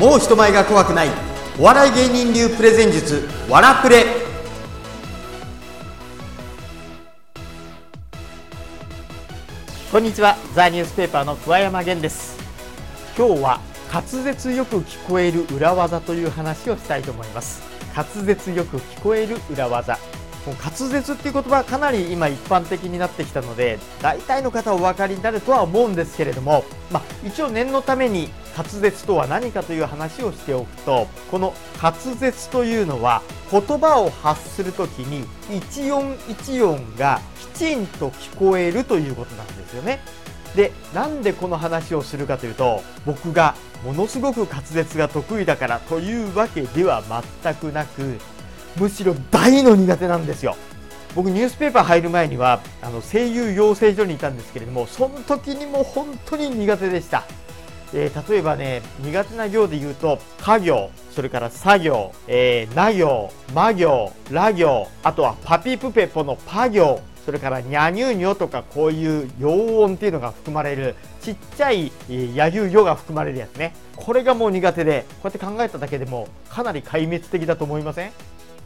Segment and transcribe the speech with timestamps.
[0.00, 1.08] もう人前が怖くない。
[1.58, 4.06] お笑い芸人流プレゼン術わらプレ。
[9.92, 10.38] こんにちは。
[10.54, 12.38] ザニュースペーパーの桑山源です。
[13.14, 13.60] 今日は
[13.92, 17.60] 滑舌よく聞こえる裏技という話をしたいと思います。
[17.94, 19.98] 滑舌よく聞こえる裏技。
[20.46, 35.26] もう滑舌っていう言葉はかなり今一般的になってきたので大体の方お分かりになるとは思うんですけれども、まあ、一応念のために滑舌とは何かという話をしておくとこの滑舌というのは言葉を発する時に
[35.56, 37.20] 一音一音が
[37.54, 40.00] きちんと聞こえるということなんですよね。
[40.54, 43.54] でなんでこの話をするかというと僕が
[43.84, 47.02] ものすごく滑舌が得意だからというわけでは
[47.42, 48.18] 全くなく
[48.76, 50.56] むしろ大の苦手なんですよ
[51.14, 57.24] 僕ニュースペーパー入る前にはあの声優養成所にいたんですけれどもその時にも本当に苦手でした、
[57.92, 73.74] えー、例えばね苦手な行で言うと家業それから作業、えー、な行魔行ら行あとはパピプペポのパ行それからニャニューニョとかこういう陽音っていうのが含まれるちっちゃい野球魚が含まれるやつね。
[73.94, 78.12] これがもう苦手でこうやって考えただけでもかなり壊滅的だと思いません？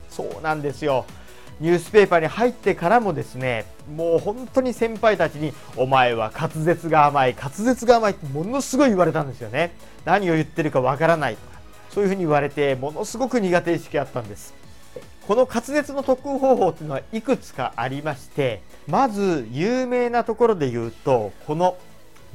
[0.09, 1.05] そうなんですよ。
[1.61, 9.73] ニュースペーパーに入ってからもですねもう本当に先輩たちに「お前は滑舌が甘い滑舌が甘い」ってものすごい言われたんですよね。
[10.05, 11.59] 何を言ってるかわからないとか
[11.91, 14.55] そういうふうに言われてものすごく苦手意識あったんです。
[15.27, 21.77] この滑舌の特訓方法っていうのはいくつかありましてまず有名なところで言うとこの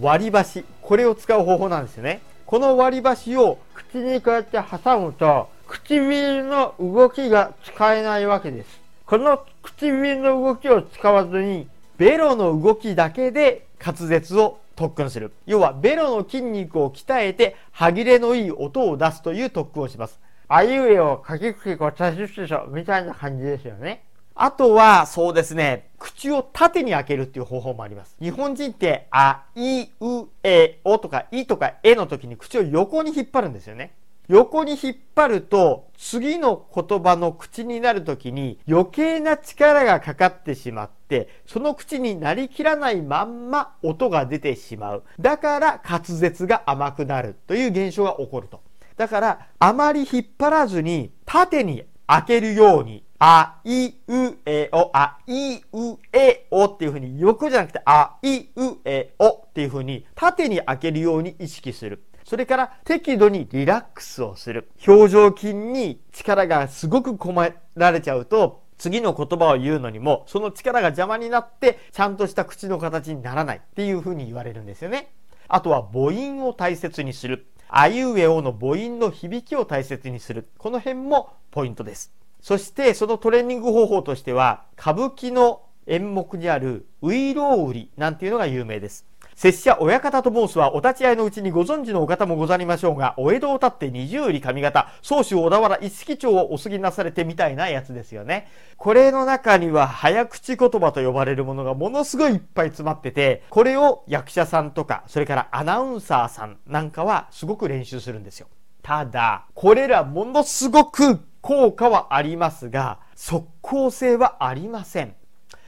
[0.02, 2.22] 割り箸これを使う方法なんですよね。
[2.46, 8.89] この割り箸を口にこうやって挟むと唇の動きが使えないわけです。
[9.10, 15.32] この唇の動きを使わずに、ベロの動きだけで滑舌を特訓する。
[15.48, 20.20] 要は、ベロの筋肉を鍛えて、歯切れのいい音を出すという特訓をします。
[20.48, 24.04] あいうえをかきくきこちゃしししょ、みたいな感じですよね。
[24.36, 28.16] あとは、そうですね、口を縦に開けるっていう方法もあります。
[28.22, 33.92] 日本人って、あ、い、う、え、おとか、いとか、えの時に口を横に引っ張るんですよね。
[34.30, 48.62] 横に引っ張ると次の言葉の口になる時に余計な力がかかってしまってその口になりきらないまんま音が出てしまうだから滑舌が甘くなるという現象が起こると
[48.98, 62.02] だからあまり引っ張らずに縦に開けるようにあ、い、う、え、お、あ、い、う、え、おっていうふうに横じゃなくてあ、い、う、え、おっていうふうに縦に開けるように意識する。
[62.30, 64.70] それから適度にリラックスをする。
[64.88, 75.12] 表情筋に力がすごく込められちゃうと、次の言葉を言うのにも、その力が邪魔になって、ちゃんとした口の形にならないっていうふうに言われるんですよね。
[75.48, 77.48] あとは母音を大切にする。
[77.68, 80.50] あいうえおの母音の響きを大切にする。
[80.60, 82.14] この辺もポイントです。
[82.42, 89.09] そしてそのトレーニング方法としては、歌舞伎の演目にあるウイロウリなんていうのが有名です。
[89.40, 98.50] 拙者親方と申すはお立ち会いのうちにご存知のお方もござりましょうが、お江戸を立って二十里上方、宗主小田原一色町をお過ぎなされてみたいなやつですよね。
[98.76, 108.48] これの中には早口言葉と呼ばれるものがものすごいいっぱい詰まってて、これを役者さんとか、それからアナウンサーさんなんかはすごく練習するんですよ。
[108.84, 115.16] ただ、これらものすごく効果はありますが、即効性はありません。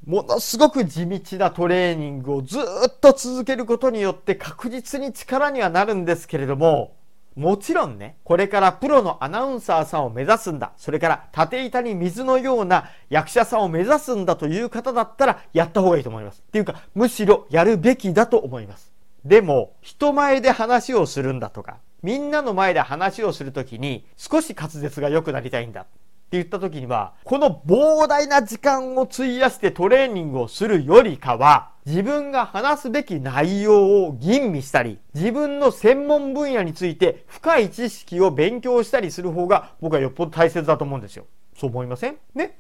[0.05, 6.95] ものすごく地道なトレーニングをずっと続けることによって確実に力にはなるんですけれども、
[7.35, 10.73] もちろんね、これからプロのアナウンサーさんを目指すんだ。
[10.75, 16.43] それから縦板に水のような役者さんを目指すんだという方だったらやった方がいいと思います。
[16.45, 18.91] っていうか、むしろやるべきだと思います。
[19.23, 25.85] でも、人前で話をするんだとか、みんなの前で話をするときに少し滑舌が良くなりたいんだ。
[26.31, 41.25] 言った時には、この膨大な時間を費やしてトレーニングをするよりかは、自分が話すべき内容を吟味したり、自分の専門分野について深い知識を勉強したりする方が僕はよっぽど大切だと思うんですよ。
[41.57, 42.17] そう思いません？
[42.35, 42.57] ね。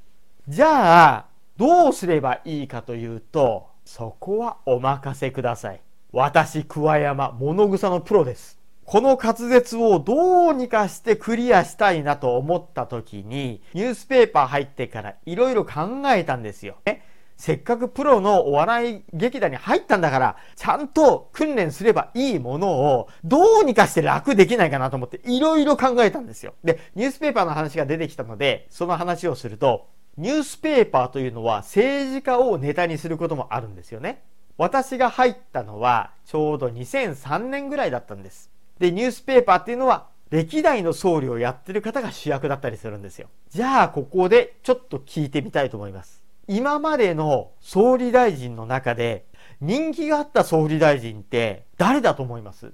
[0.47, 1.25] じゃあ、
[1.57, 5.81] どうすればいいかというと、そこはお任せください。
[6.11, 8.59] 私、桑山、物草のプロです。
[8.91, 16.75] この滑舌をどうにかしてクリアしたいなと思った時に、ニュースペーパー入ってからいろいろ考えたんですよ。
[16.85, 17.01] ね
[17.37, 26.55] せっかくプロのお笑い劇団に入ったんだから、ちゃんと訓練すればいいものを、どうにかして楽できないかなと思って、いろいろ考えたんですよ。
[26.61, 34.21] で、ニュースペーパーの話が出てきたので、その話をすると、ニュースペーパーというのは政治家をネタにすることもあるんですよね。
[34.57, 38.50] 私が入ったのは、ちょうど2003年ぐらいだったんです。
[38.81, 43.29] で、ニュースペーパーっていうのは歴代の総理をやってる方が主役だったりするんですよ。
[43.49, 46.23] じゃあここでちょっと聞いてみたいと思います。
[46.47, 49.25] 今までの総理大臣の中で
[49.61, 52.73] 人気があった総理大臣って誰だと思います？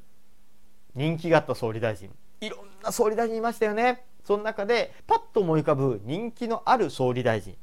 [0.96, 2.10] 人気があった総理大臣。
[2.40, 4.06] いろんな総理大臣いましたよね。
[4.24, 7.58] その中でパッと思い浮かぶ人気のある総理大臣。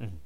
[0.00, 0.18] うん。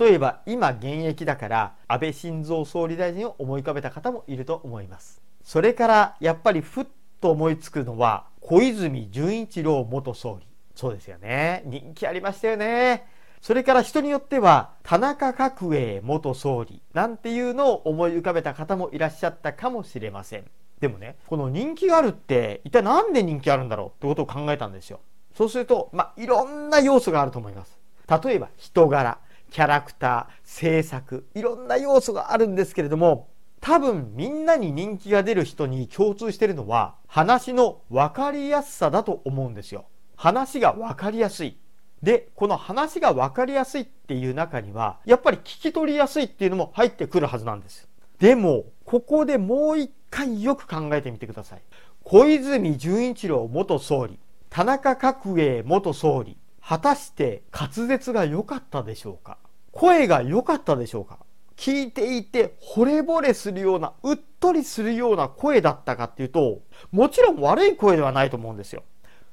[0.00, 5.22] 例えば今現役だから安倍晋三総理大臣を思い浮かべた方もいると思います。
[5.48, 6.86] それからやっぱりふっ
[7.22, 10.46] と思いつくのは小泉純一郎元総理。
[10.74, 11.62] そうですよね。
[11.64, 13.06] 人気ありましたよね。
[13.40, 20.44] それから人によっては田中角栄元総理なんていうのを思い浮かべた方もいらっしゃったかもしれません。
[20.80, 25.00] でもね、この人気があるって一体何で人気あるんだろうってことを考えたんですよ。
[25.34, 27.78] そうすると、まあ、いろんな要素があると思います。
[28.22, 29.18] 例えば人柄、
[29.50, 33.28] キャラクター、制作、いろんな要素があるんですけれども、
[33.60, 39.86] 多分みんなに人気が出る人に共通してるのは話の分かりやすさだと思うんですよ。
[40.16, 41.56] 話が分かりやすい。
[42.02, 47.88] で、この話が分かりやすいっていう中には、やっぱり聞き取りやすいっていうのも入ってくるはずなんです。
[48.20, 51.60] でも、ここでもう一回よく考えてみてください。
[52.04, 54.18] 小泉純一郎元総理、
[54.48, 59.38] 田中角栄元総理、果たして滑舌が良かったでしょうか？
[59.72, 61.18] 声が良かったでしょうか？
[61.58, 66.60] 聞いていて惚れ惚れするような、うっとりするような声だったかっていうと、
[66.92, 68.84] もちろん悪い声ではないと思うんですよ。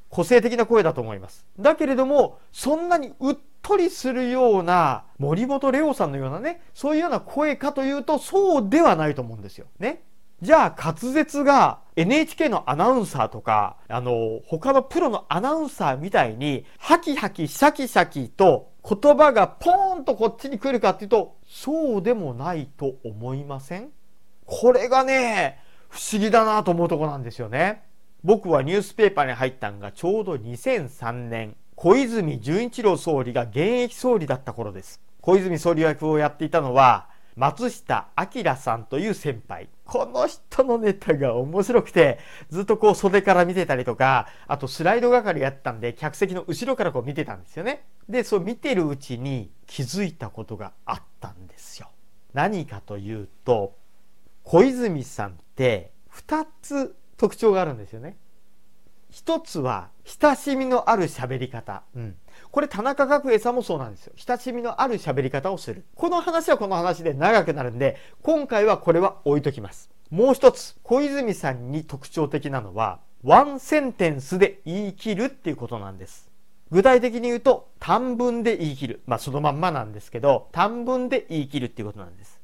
[0.09, 1.45] 個性的な声だと思います。
[1.59, 9.67] だけれども、そんなにうっとりするような、森本レオさんのようなね、そういうような声かというと、そうではないと思うんですよ。
[9.77, 10.01] ね。
[10.41, 23.89] じゃあ滑舌が NHK のアナウンサーとか、あの、他のプロのアナウンサーみたいに、ハキハキシャキシャキと言葉がポーンとこっちに来るかっていうと、そうでもないと思いません？
[24.45, 25.59] これがね、
[25.89, 27.83] 不思議だなと思うとこなんですよね。
[28.23, 35.01] 僕はニュースペーパーに入ったんがちょうど2003年、小泉純一郎総理が現役総理だった頃です。
[35.21, 39.67] 小泉総理役をやっていたのは、松下明さんという先輩。
[39.85, 47.85] この人のネタが面白くて、ずっとこう袖から見てたりとか、あとスライド係やったんで、客席の後ろからこう見てたんですよね。
[48.07, 51.89] で、そう見てるうちに気づいたことがあったんですよ。
[52.33, 53.75] 何かというと、
[54.43, 58.17] 小泉さんって2つ特徴があるんですよね。
[59.15, 61.83] 一つは親しみのある喋り方。
[61.95, 62.15] うん。
[62.51, 64.13] これ田中角栄さんもそうなんですよ。
[64.17, 65.85] 親しみのある喋り方をする。
[65.95, 69.89] この話はこの話で長くなるんで、今回はこれは置いときます。
[70.09, 76.29] もう一つ、小泉さんに特徴的なのは、ワンセンテンスで言い切るっていうことなんです。
[76.69, 79.01] 具体的に言うと、短文で言い切る。
[79.05, 82.41] まあそのまんまなんですけど、短文で言い切るっていうことなんです。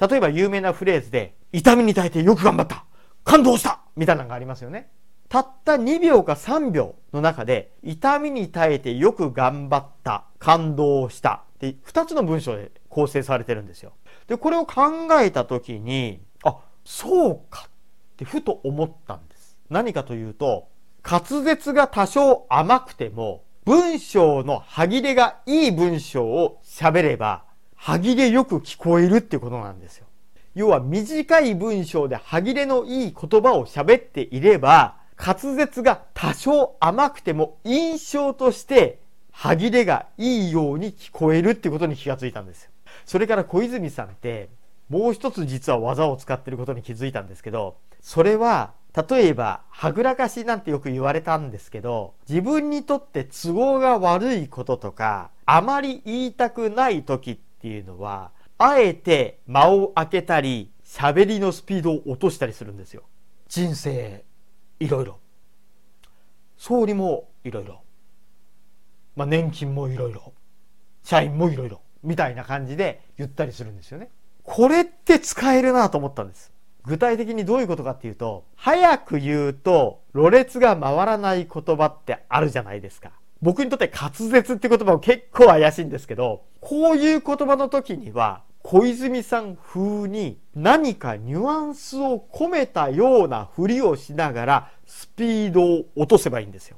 [0.00, 2.86] 例えば有名なフレーズで、痛みに耐えてよく頑張った
[3.22, 4.88] 感動したみたいなのがありますよね。
[5.30, 13.92] たった2秒か3秒の中で、痛みに耐えてよく頑張った、感動した、って2つの文章で構成されてるんですよ。
[14.26, 14.82] で、これを考
[15.20, 17.70] えた時に、あ、そうかっ
[18.16, 19.56] てふと思ったんです。
[19.70, 20.66] 何かというと、
[21.08, 27.44] 滑舌が多少甘くても、文章の歯切れがいい文章を喋れば、
[27.76, 30.06] 歯切れよく聞こえるっていうことなんですよ。
[30.56, 39.00] 要は短い文章で歯切れのいい言葉を喋っていれば、滑舌が多少甘くても印象として
[39.32, 42.70] 歯切れがいいように聞こえるっていうことに気がついたんですよ。
[43.04, 44.48] それから小泉さんって
[44.88, 48.72] もう一つ実は技を使ってることに気づいたんですけど、それは
[49.08, 63.04] 例えば、はぐらかしなんてよく言われたんですけど、自分にとって都合が悪いこととか、あまり言いたくない時っていうのは、あえて間を空けたり、喋りのスピードを落としたりするんですよ。
[63.48, 64.24] 人生
[64.80, 65.18] いろいろ。
[66.56, 67.82] 総理もいろいろ。
[69.14, 70.32] まあ年金もいろいろ。
[71.04, 71.80] 社員もいろいろ。
[72.02, 74.10] みたいな感じで言ったりするんですよね。
[74.42, 76.52] これって使えるなと思ったんです。
[76.86, 83.12] 具体的にどういうことかっていうと早く言うとろれつが回らない言葉ってあるじゃないですか。
[83.42, 96.76] 僕にとって滑舌って言葉も結構怪しいんですけどこういう言葉の時には小泉さん風に何かニュアンスを込めたようなふりをしながらスピードを落とせばいいんですよ。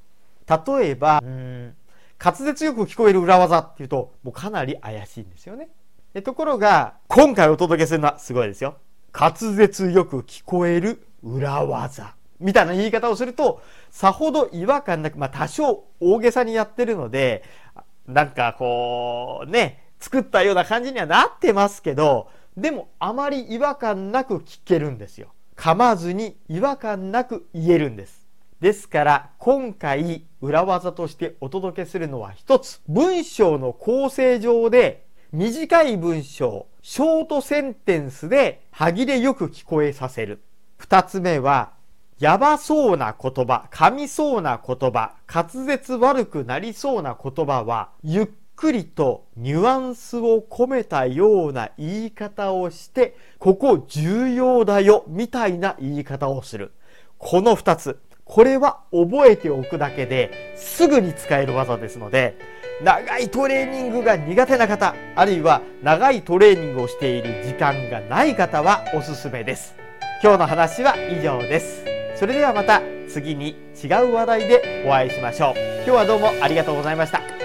[0.49, 1.75] 例えば、滑
[2.19, 5.69] 舌よく聞こえる裏技っていうと、もうかなり怪しいんですよね。
[6.15, 8.77] でところが、今回お届けするのはすごいですよ。
[9.13, 12.15] 滑舌よく聞こえる裏技。
[12.41, 17.45] みたいな言い方をすると、さほど違和感なく、まあ多少大げさにやってるので、
[18.07, 25.33] なんかこう、ね、作ったような感じにはなってますけど、でもあまり違和感なく聞けるんですよ。
[25.57, 28.27] 噛まずに違和感なく言えるんです。
[28.61, 32.83] ですから今回裏技としてお届けするのは一つ。
[32.89, 40.43] 文章の構成上で短い文章ショートセンテンスで歯切れよく聞こえさせる。
[40.79, 41.73] 二つ目は
[42.19, 48.29] やばそうな言葉噛みそうな言葉滑舌悪くなりそうな言葉はゆっ
[48.63, 56.71] くりとニュアンスを込めたような言い方をしてここ重要だよみたいな言い方をする。
[57.19, 57.99] この2つ。
[58.25, 62.39] これは覚えておくだけですぐに使える技ですので
[62.85, 69.75] 長いトレーニングが苦手な方あるいは長いトレーニングをしている時間がない方はおすすめです。
[70.23, 71.85] 今日の話は以上です。
[72.15, 75.55] それではまた次に違う話題でお会いしましょう。
[75.85, 77.42] 今日はどうもありがとうございました。